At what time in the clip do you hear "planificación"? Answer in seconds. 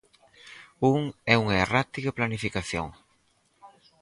2.17-2.87